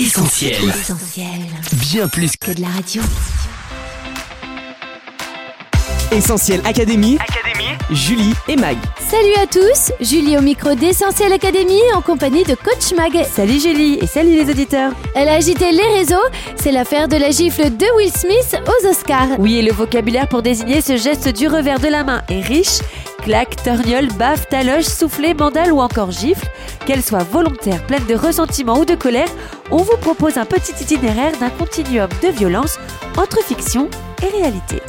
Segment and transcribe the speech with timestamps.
[0.00, 0.52] Essentiel.
[0.68, 1.26] Essentiel.
[1.72, 3.02] Bien plus que Que de la radio.
[6.12, 7.18] Essentiel Académie.
[7.90, 8.76] Julie et Mag.
[9.00, 13.24] Salut à tous, Julie au micro d'Essentiel Academy en compagnie de Coach Mag.
[13.24, 14.92] Salut Julie et salut les auditeurs.
[15.16, 16.14] Elle a agité les réseaux,
[16.54, 19.38] c'est l'affaire de la gifle de Will Smith aux Oscars.
[19.40, 22.78] Oui, et le vocabulaire pour désigner ce geste du revers de la main est riche.
[23.24, 26.46] Claque, torgnole, baffe, taloche, soufflet, mandale ou encore gifle.
[26.88, 29.28] Qu'elle soit volontaire, pleine de ressentiment ou de colère,
[29.70, 32.78] on vous propose un petit itinéraire d'un continuum de violence
[33.18, 33.90] entre fiction
[34.22, 34.80] et réalité.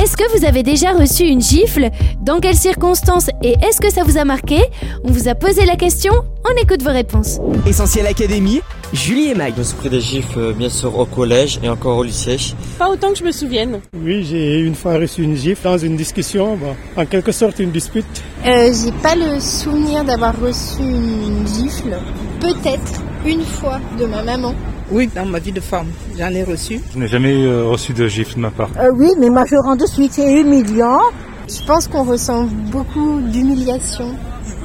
[0.00, 1.90] Est-ce que vous avez déjà reçu une gifle?
[2.22, 3.30] Dans quelles circonstances?
[3.42, 4.60] Et est-ce que ça vous a marqué?
[5.02, 6.12] On vous a posé la question,
[6.48, 7.40] on écoute vos réponses.
[7.66, 8.60] Essentiel Académie.
[8.92, 9.54] Julie et Mag.
[9.54, 12.36] Je me suis pris des gifles euh, bien sûr au collège et encore au lycée.
[12.78, 13.80] Pas autant que je me souvienne.
[13.92, 17.72] Oui, j'ai une fois reçu une gifle dans une discussion, bon, en quelque sorte une
[17.72, 18.06] dispute.
[18.46, 21.98] Euh, j'ai pas le souvenir d'avoir reçu une gifle.
[22.40, 24.54] Peut-être une fois de ma maman.
[24.90, 25.88] Oui, dans ma vie de femme,
[26.18, 26.80] j'en ai reçu.
[26.94, 28.70] Je n'ai jamais euh, reçu de gifle de ma part?
[28.78, 31.00] Euh, oui, mais moi je rends de suite, c'est humiliant.
[31.48, 34.14] Je pense qu'on ressent beaucoup d'humiliation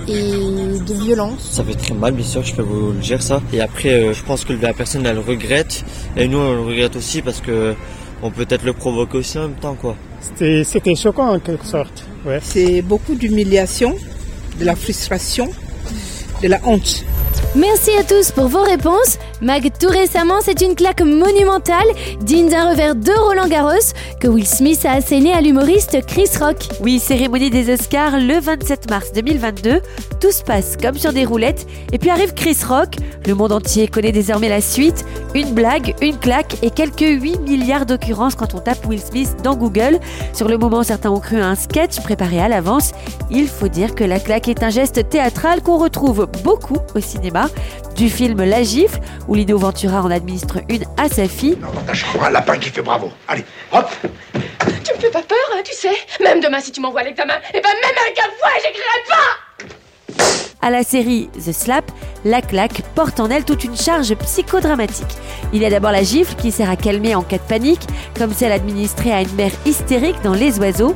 [0.07, 1.49] et de violence.
[1.51, 3.41] Ça fait très mal bien sûr, je peux vous le dire ça.
[3.51, 5.83] Et après euh, je pense que la personne elle regrette
[6.17, 7.73] et nous on le regrette aussi parce que
[8.21, 9.95] on peut peut-être le provoquer aussi en même temps quoi.
[10.21, 12.05] C'était, c'était choquant en quelque sorte.
[12.25, 12.39] Ouais.
[12.41, 13.95] C'est beaucoup d'humiliation,
[14.59, 15.49] de la frustration,
[16.41, 17.03] de la honte.
[17.55, 19.19] Merci à tous pour vos réponses.
[19.43, 21.87] Mag, tout récemment, c'est une claque monumentale,
[22.21, 23.91] digne d'un revers de Roland Garros,
[24.21, 26.69] que Will Smith a asséné à l'humoriste Chris Rock.
[26.79, 29.81] Oui, cérémonie des Oscars le 27 mars 2022.
[30.21, 31.67] Tout se passe comme sur des roulettes.
[31.91, 32.95] Et puis arrive Chris Rock.
[33.27, 35.03] Le monde entier connaît désormais la suite.
[35.35, 39.57] Une blague, une claque et quelques 8 milliards d'occurrences quand on tape Will Smith dans
[39.57, 39.99] Google.
[40.31, 42.93] Sur le moment, certains ont cru à un sketch préparé à l'avance.
[43.29, 47.49] Il faut dire que la claque est un geste théâtral qu'on retrouve beaucoup au cinéma.
[47.95, 52.23] Du film La Gifle, où Lino Ventura en administre une à sa fille, ta chambre,
[52.23, 53.11] un lapin qui fait bravo.
[53.27, 53.89] Allez, hop.
[54.83, 55.95] Tu me fais pas peur, hein, tu sais.
[56.21, 60.25] Même demain, si tu m'envoies l'examen, et ben même avec un fouet, j'écrirai pas.
[60.61, 61.91] À la série The Slap,
[62.25, 65.05] la claque porte en elle toute une charge psychodramatique.
[65.51, 67.85] Il y a d'abord la gifle qui sert à calmer en cas de panique,
[68.17, 70.95] comme celle administrée à une mère hystérique dans Les Oiseaux,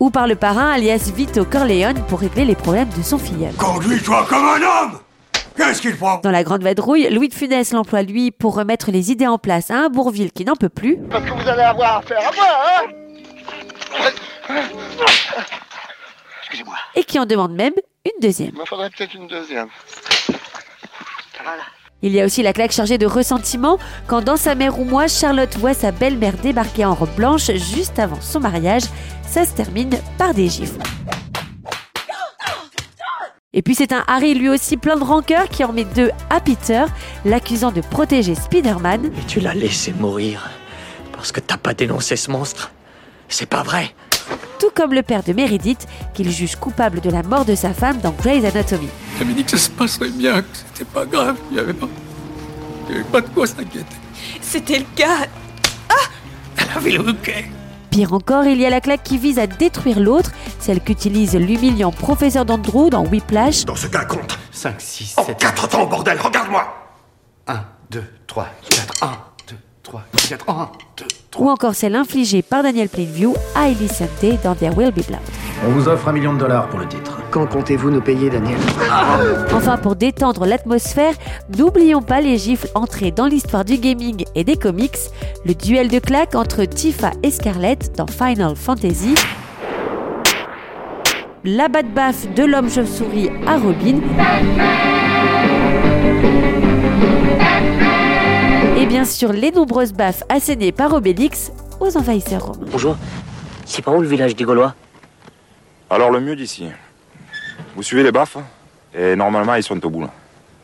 [0.00, 3.52] ou par le parrain alias Vito Corleone pour régler les problèmes de son filleul.
[3.54, 4.98] Conduis-toi comme un homme
[5.56, 6.18] Qu'est-ce qu'il prend?
[6.18, 9.72] Dans La Grande Vadrouille, Louis de Funès l'emploie lui pour remettre les idées en place
[9.72, 12.46] à un Bourville qui n'en peut plus, Parce que vous allez avoir affaire à moi,
[12.64, 12.82] hein?
[16.42, 18.50] Excusez-moi, et qui en demande même une deuxième.
[18.54, 19.68] il me faudrait peut-être une deuxième.
[22.00, 25.08] Il y a aussi la claque chargée de ressentiment quand dans sa mère ou moi,
[25.08, 28.84] Charlotte voit sa belle-mère débarquer en robe blanche juste avant son mariage.
[29.28, 30.80] Ça se termine par des gifles.
[33.52, 36.40] Et puis c'est un Harry lui aussi plein de rancœur qui en met deux à
[36.40, 36.84] Peter,
[37.24, 39.06] l'accusant de protéger Spider-Man.
[39.06, 40.48] Et tu l'as laissé mourir
[41.12, 42.70] parce que t'as pas dénoncé ce monstre.
[43.28, 43.92] C'est pas vrai.
[44.58, 47.98] Tout comme le père de Meredith, qu'il juge coupable de la mort de sa femme
[47.98, 48.88] dans Grey's Anatomy.
[49.18, 51.88] J'avais dit que ça se passerait bien, que c'était pas grave, il n'y avait pas,
[52.88, 53.96] il avait pas de quoi s'inquiéter.
[54.40, 55.26] C'était le cas.
[56.56, 57.46] Elle avait le bouquet.
[57.90, 61.90] Pire encore, il y a la claque qui vise à détruire l'autre, celle qu'utilise l'humiliant
[61.90, 66.18] professeur d'Andrew dans Whiplash, Dans ce cas, compte 5, 6, En 7, quatre temps, bordel,
[66.20, 66.66] regarde-moi
[67.46, 67.60] 1,
[67.90, 69.12] 2, 3, 4, 1, 2,
[69.88, 71.46] 3, 4, 1, 2, 3.
[71.46, 75.20] ou encore celle infligée par Daniel Plainview à Ellie Sunday dans There Will Be Blood.
[75.66, 77.18] On vous offre un million de dollars pour le titre.
[77.30, 78.58] Quand comptez-vous nous payer, Daniel?
[79.50, 81.14] Enfin, pour détendre l'atmosphère,
[81.56, 84.98] n'oublions pas les gifles entrés dans l'histoire du gaming et des comics,
[85.46, 89.14] le duel de claques entre Tifa et Scarlett dans Final Fantasy,
[91.44, 94.00] la batte baffe de l'homme chauve-souris à Robin,
[96.12, 96.67] et
[98.98, 102.66] bien sûr les nombreuses baffes assénées par Obélix aux envahisseurs romains.
[102.68, 102.96] Bonjour.
[103.64, 104.74] C'est par où le village des Gaulois?
[105.88, 106.68] Alors le mieux d'ici.
[107.76, 108.38] Vous suivez les baffes
[108.92, 110.08] et normalement ils sont au bout.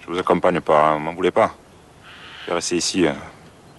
[0.01, 1.55] Je vous accompagne pas, hein, m'en voulez pas?
[2.43, 3.07] Je vais rester ici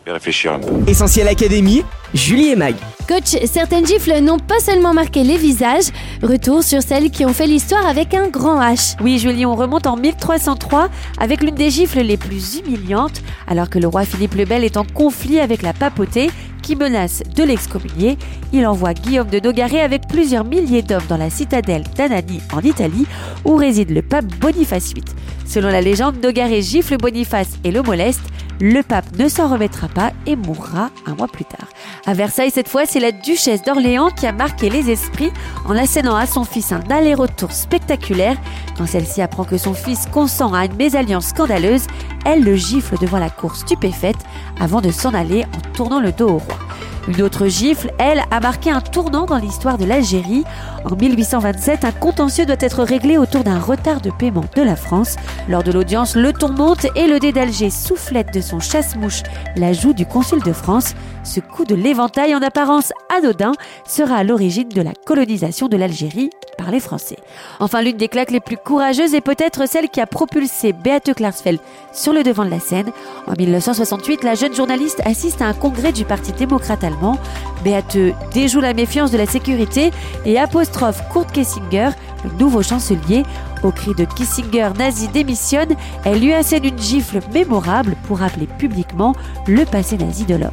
[0.05, 0.73] et réfléchir un peu.
[0.87, 1.83] Essentiel Académie.
[2.13, 2.75] Julie et Mag.
[3.07, 5.85] Coach, certaines gifles n'ont pas seulement marqué les visages,
[6.23, 8.95] retour sur celles qui ont fait l'histoire avec un grand H.
[9.01, 13.79] Oui, Julie, on remonte en 1303 avec l'une des gifles les plus humiliantes, alors que
[13.79, 16.29] le roi Philippe le Bel est en conflit avec la papauté
[16.61, 18.17] qui menace de l'excommunier.
[18.53, 23.05] Il envoie Guillaume de Nogaret avec plusieurs milliers d'hommes dans la citadelle d'Anani en Italie,
[23.43, 25.03] où réside le pape Boniface VIII.
[25.45, 28.23] Selon la légende, Nogaret gifle Boniface et le moleste.
[28.61, 31.67] Le pape ne s'en remettra pas et mourra un mois plus tard.
[32.05, 35.31] À Versailles, cette fois, c'est la duchesse d'Orléans qui a marqué les esprits
[35.65, 38.37] en assénant à son fils un aller-retour spectaculaire.
[38.77, 41.87] Quand celle-ci apprend que son fils consent à une mésalliance scandaleuse,
[42.25, 44.17] elle le gifle devant la cour stupéfaite
[44.59, 46.64] avant de s'en aller en tournant le dos au roi.
[47.07, 50.43] Une autre gifle, elle, a marqué un tournant dans l'histoire de l'Algérie.
[50.89, 55.15] En 1827, un contentieux doit être réglé autour d'un retard de paiement de la France.
[55.47, 59.21] Lors de l'audience, le ton monte et le dé d'Alger soufflette de son chasse-mouche
[59.55, 60.95] la joue du consul de France.
[61.23, 63.51] Ce coup de l'éventail en apparence anodin
[63.87, 67.17] sera à l'origine de la colonisation de l'Algérie par les Français.
[67.59, 71.59] Enfin, l'une des claques les plus courageuses est peut-être celle qui a propulsé Beate Klarsfeld
[71.93, 72.91] sur le devant de la scène.
[73.27, 77.17] En 1968, la jeune journaliste assiste à un congrès du Parti démocrate allemand.
[77.63, 77.97] Beate
[78.33, 79.91] déjoue la méfiance de la sécurité
[80.25, 81.89] et apostrophe Kurt Kissinger,
[82.23, 83.23] le nouveau chancelier.
[83.63, 89.15] Au cri de Kissinger nazi démissionne, elle lui assène une gifle mémorable pour rappeler publiquement
[89.47, 90.51] le passé nazi de l'homme.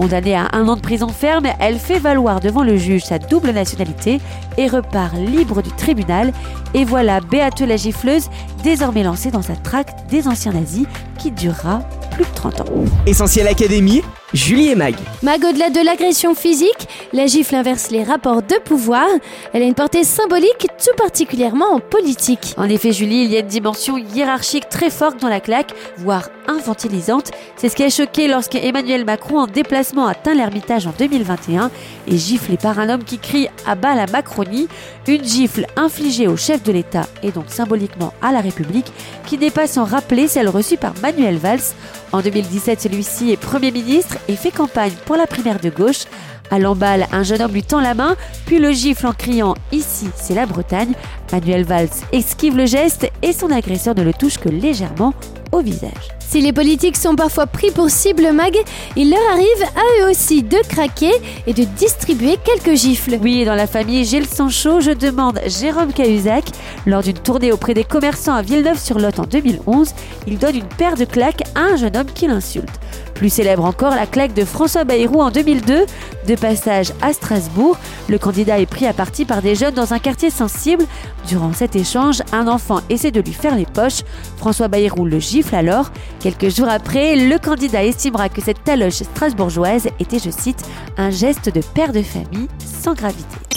[0.00, 3.50] Condamnée à un an de prison ferme, elle fait valoir devant le juge sa double
[3.50, 4.18] nationalité
[4.56, 6.32] et repart libre du tribunal.
[6.72, 8.30] Et voilà Beate la gifleuse
[8.62, 10.86] désormais lancée dans sa traque des anciens nazis
[11.18, 11.80] qui durera
[12.20, 12.64] plus de 30 ans.
[13.06, 14.02] Essentiel Académie,
[14.34, 14.94] Julie et Mag.
[15.22, 19.06] Mag, au-delà de l'agression physique, la gifle inverse les rapports de pouvoir.
[19.52, 22.54] Elle a une portée symbolique, tout particulièrement en politique.
[22.56, 26.28] En effet, Julie, il y a une dimension hiérarchique très forte dans la claque, voire
[26.46, 27.30] infantilisante.
[27.56, 31.70] C'est ce qui a choqué lorsque Emmanuel Macron, en déplacement, atteint l'Ermitage en 2021,
[32.06, 34.68] est giflé par un homme qui crie à bas la Macronie.
[35.08, 38.92] Une gifle infligée au chef de l'État et donc symboliquement à la République,
[39.26, 41.74] qui n'est pas sans rappeler celle reçue par Manuel Valls.
[42.12, 46.04] En 2017, celui-ci est Premier ministre et fait campagne pour la primaire de gauche.
[46.50, 48.16] À l'emballe, un jeune homme lui tend la main,
[48.46, 50.94] puis le gifle en criant Ici, c'est la Bretagne.
[51.30, 55.14] Manuel Valls esquive le geste et son agresseur ne le touche que légèrement
[55.52, 56.19] au visage.
[56.30, 58.56] Si les politiques sont parfois pris pour cible mag,
[58.94, 61.10] il leur arrive à eux aussi de craquer
[61.48, 63.18] et de distribuer quelques gifles.
[63.20, 66.44] Oui, dans la famille Gilles Sancho, je demande Jérôme Cahuzac.
[66.86, 69.92] Lors d'une tournée auprès des commerçants à Villeneuve-sur-Lot en 2011,
[70.28, 72.78] il donne une paire de claques à un jeune homme qui l'insulte.
[73.20, 75.84] Plus célèbre encore, la claque de François Bayrou en 2002.
[76.26, 77.76] De passage à Strasbourg,
[78.08, 80.86] le candidat est pris à partie par des jeunes dans un quartier sensible.
[81.28, 84.04] Durant cet échange, un enfant essaie de lui faire les poches.
[84.38, 85.92] François Bayrou le gifle alors.
[86.20, 90.64] Quelques jours après, le candidat estimera que cette taloche strasbourgeoise était, je cite,
[90.96, 93.49] un geste de père de famille sans gravité.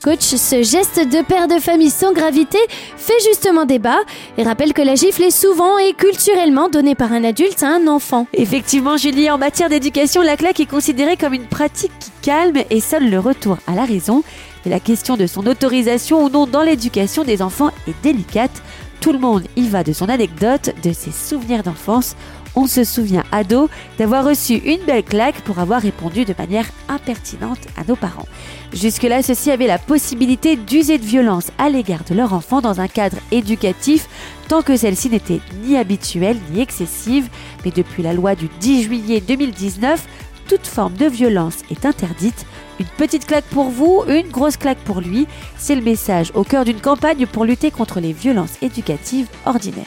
[0.00, 2.58] Coach, ce geste de père de famille sans gravité
[2.96, 3.98] fait justement débat
[4.36, 7.88] et rappelle que la gifle est souvent et culturellement donnée par un adulte à un
[7.88, 8.28] enfant.
[8.32, 12.80] Effectivement, Julie, en matière d'éducation, la claque est considérée comme une pratique qui calme et
[12.80, 14.22] seul le retour à la raison.
[14.64, 18.62] Et la question de son autorisation ou non dans l'éducation des enfants est délicate.
[19.00, 22.14] Tout le monde y va de son anecdote, de ses souvenirs d'enfance.
[22.60, 27.60] On se souvient, ado, d'avoir reçu une belle claque pour avoir répondu de manière impertinente
[27.76, 28.26] à nos parents.
[28.72, 32.88] Jusque-là, ceux-ci avaient la possibilité d'user de violence à l'égard de leur enfant dans un
[32.88, 34.08] cadre éducatif,
[34.48, 37.28] tant que celle-ci n'était ni habituelle ni excessive.
[37.64, 40.04] Mais depuis la loi du 10 juillet 2019,
[40.48, 42.44] toute forme de violence est interdite.
[42.80, 45.26] Une petite claque pour vous, une grosse claque pour lui,
[45.56, 49.84] c'est le message au cœur d'une campagne pour lutter contre les violences éducatives ordinaires.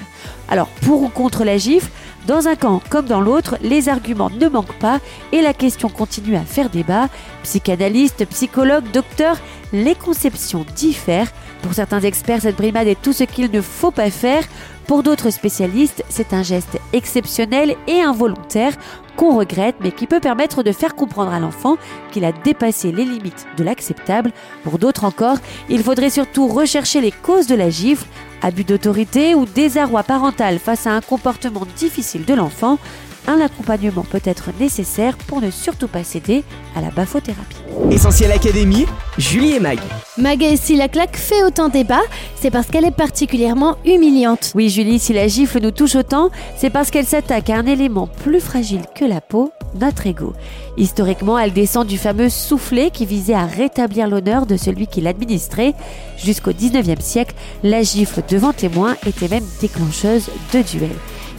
[0.49, 1.89] Alors, pour ou contre la gifle,
[2.27, 4.99] dans un camp comme dans l'autre, les arguments ne manquent pas
[5.31, 7.07] et la question continue à faire débat.
[7.43, 9.37] Psychanalystes, psychologues, docteurs,
[9.73, 11.31] les conceptions diffèrent.
[11.61, 14.43] Pour certains experts, cette brimade est tout ce qu'il ne faut pas faire.
[14.87, 18.73] Pour d'autres spécialistes, c'est un geste exceptionnel et involontaire
[19.15, 21.77] qu'on regrette mais qui peut permettre de faire comprendre à l'enfant
[22.11, 24.31] qu'il a dépassé les limites de l'acceptable.
[24.63, 25.37] Pour d'autres encore,
[25.69, 28.05] il faudrait surtout rechercher les causes de la gifle,
[28.41, 32.77] abus d'autorité ou désarroi parental face à un comportement difficile de l'enfant.
[33.27, 36.43] Un accompagnement peut être nécessaire pour ne surtout pas céder
[36.75, 37.57] à la baphothérapie.
[37.91, 38.85] Essentiel Académie,
[39.17, 39.79] Julie et Mag.
[40.17, 42.01] Mag, si la claque fait autant débat,
[42.35, 44.51] c'est parce qu'elle est particulièrement humiliante.
[44.55, 48.07] Oui, Julie, si la gifle nous touche autant, c'est parce qu'elle s'attaque à un élément
[48.07, 50.33] plus fragile que la peau, notre ego.
[50.77, 55.73] Historiquement, elle descend du fameux soufflet qui visait à rétablir l'honneur de celui qui l'administrait.
[56.17, 60.89] Jusqu'au 19e siècle, la gifle devant témoin était même déclencheuse de duels.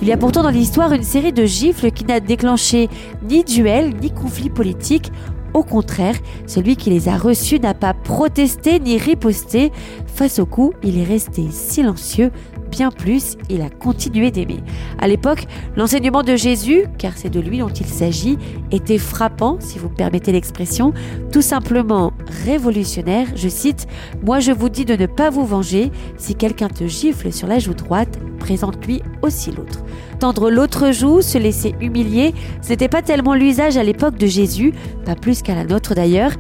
[0.03, 2.89] Il y a pourtant dans l'histoire une série de gifles qui n'a déclenché
[3.23, 5.13] ni duel ni conflit politique.
[5.55, 6.17] Au contraire,
[6.49, 9.71] celui qui les a reçus n'a pas protesté ni riposté.
[10.09, 12.33] Face au coup, il est resté silencieux.
[12.69, 14.59] Bien plus, il a continué d'aimer.
[14.99, 18.39] À l'époque, l'enseignement de Jésus, car c'est de lui dont il s'agit,
[18.73, 20.93] était frappant, si vous me permettez l'expression,
[21.31, 22.13] tout simplement
[22.45, 23.29] révolutionnaire.
[23.37, 23.87] Je cite
[24.25, 25.93] Moi je vous dis de ne pas vous venger.
[26.17, 29.81] Si quelqu'un te gifle sur la joue droite, représente lui aussi l'autre.
[30.19, 34.73] Tendre l'autre joue, se laisser humilier, ce n'était pas tellement l'usage à l'époque de Jésus,
[35.05, 36.33] pas plus qu'à la nôtre d'ailleurs.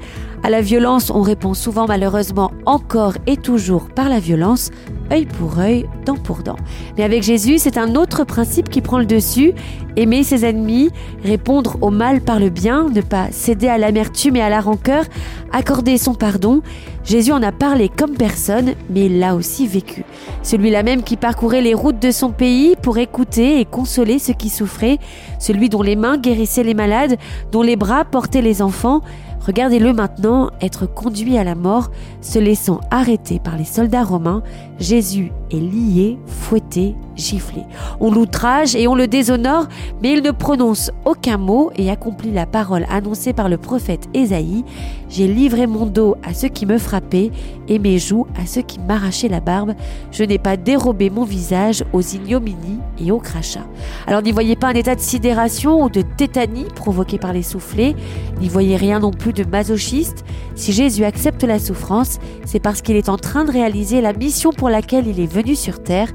[0.45, 4.71] À la violence, on répond souvent malheureusement encore et toujours par la violence,
[5.13, 6.57] œil pour œil, dent pour dent.
[6.97, 9.53] Mais avec Jésus, c'est un autre principe qui prend le dessus,
[9.97, 10.91] aimer ses ennemis,
[11.23, 15.05] répondre au mal par le bien, ne pas céder à l'amertume et à la rancœur,
[15.53, 16.63] accorder son pardon.
[17.05, 20.05] Jésus en a parlé comme personne, mais il l'a aussi vécu.
[20.43, 24.49] Celui-là même qui parcourait les routes de son pays pour écouter et consoler ceux qui
[24.49, 24.99] souffraient,
[25.39, 27.17] celui dont les mains guérissaient les malades,
[27.51, 29.03] dont les bras portaient les enfants,
[29.47, 34.43] Regardez-le maintenant être conduit à la mort, se laissant arrêter par les soldats romains.
[34.79, 37.63] Jésus est lié, fouetté, giflé.
[38.01, 39.67] On l'outrage et on le déshonore,
[40.03, 44.65] mais il ne prononce aucun mot et accomplit la parole annoncée par le prophète Ésaïe.
[45.09, 47.31] J'ai livré mon dos à ceux qui me frappaient
[47.69, 49.75] et mes joues à ceux qui m'arrachaient la barbe.
[50.11, 53.67] Je n'ai pas dérobé mon visage aux ignominies et aux crachats.
[54.07, 57.95] Alors n'y voyez pas un état de sidération ou de tétanie provoqué par les soufflets,
[58.41, 60.25] n'y voyez rien non plus de masochiste.
[60.55, 64.53] Si Jésus accepte la souffrance, c'est parce qu'il est en train de réaliser la mission
[64.53, 66.09] pour laquelle il est venu sur terre,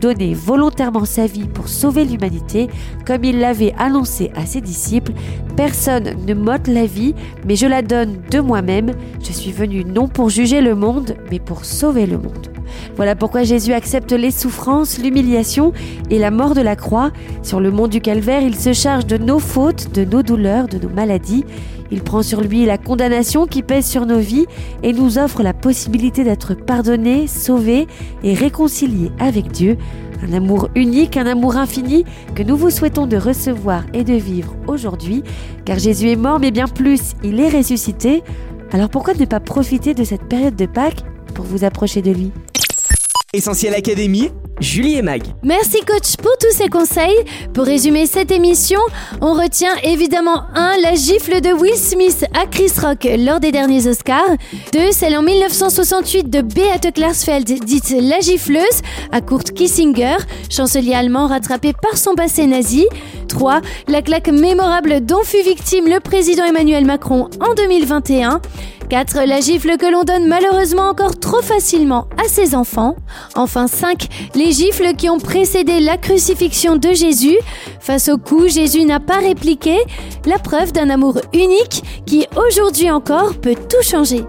[0.00, 2.68] donner volontairement sa vie pour sauver l'humanité,
[3.06, 5.12] comme il l'avait annoncé à ses disciples.
[5.56, 7.14] Personne ne m'ôte la vie,
[7.46, 8.92] mais je la donne de moi-même.
[9.22, 12.53] Je suis venu non pour juger le monde, mais pour sauver le monde.
[12.96, 15.72] Voilà pourquoi Jésus accepte les souffrances, l'humiliation
[16.10, 17.10] et la mort de la croix.
[17.42, 20.78] Sur le mont du calvaire, il se charge de nos fautes, de nos douleurs, de
[20.78, 21.44] nos maladies.
[21.90, 24.46] Il prend sur lui la condamnation qui pèse sur nos vies
[24.82, 27.86] et nous offre la possibilité d'être pardonné, sauvé
[28.22, 29.76] et réconcilié avec Dieu.
[30.26, 32.04] Un amour unique, un amour infini
[32.34, 35.22] que nous vous souhaitons de recevoir et de vivre aujourd'hui,
[35.64, 38.22] car Jésus est mort, mais bien plus, il est ressuscité.
[38.72, 41.04] Alors pourquoi ne pas profiter de cette période de Pâques
[41.34, 42.32] pour vous approcher de lui?
[43.34, 45.24] Essentiel Académie, Julie et Mag.
[45.42, 47.16] Merci coach pour tous ces conseils.
[47.52, 48.78] Pour résumer cette émission,
[49.20, 50.76] on retient évidemment 1.
[50.80, 54.36] La gifle de Will Smith à Chris Rock lors des derniers Oscars.
[54.72, 54.92] 2.
[54.92, 61.72] Celle en 1968 de Beate Klarsfeld, dite la gifleuse, à Kurt Kissinger, chancelier allemand rattrapé
[61.72, 62.86] par son passé nazi.
[63.26, 63.62] 3.
[63.88, 68.40] La claque mémorable dont fut victime le président Emmanuel Macron en 2021.
[68.88, 69.26] 4.
[69.26, 72.96] La gifle que l'on donne malheureusement encore trop facilement à ses enfants.
[73.34, 74.08] Enfin 5.
[74.34, 77.36] Les gifles qui ont précédé la crucifixion de Jésus.
[77.80, 79.76] Face au coup, Jésus n'a pas répliqué.
[80.26, 84.24] La preuve d'un amour unique qui aujourd'hui encore peut tout changer.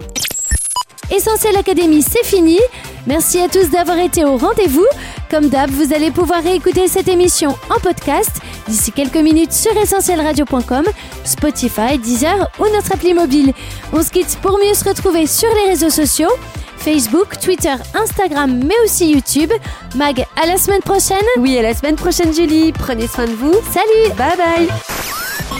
[1.14, 2.58] Essentiel Académie, c'est fini.
[3.06, 4.86] Merci à tous d'avoir été au rendez-vous.
[5.30, 8.32] Comme d'hab, vous allez pouvoir réécouter cette émission en podcast
[8.68, 10.84] d'ici quelques minutes sur essentielradio.com,
[11.24, 13.52] Spotify, Deezer ou notre appli mobile.
[13.92, 16.30] On se quitte pour mieux se retrouver sur les réseaux sociaux.
[16.78, 19.52] Facebook, Twitter, Instagram, mais aussi YouTube.
[19.96, 21.16] Mag, à la semaine prochaine.
[21.38, 22.72] Oui, à la semaine prochaine, Julie.
[22.72, 23.54] Prenez soin de vous.
[23.72, 24.14] Salut.
[24.16, 24.68] Bye bye.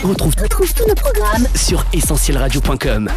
[0.05, 3.11] On retrouve, tous nos programmes sur essentielradio.com.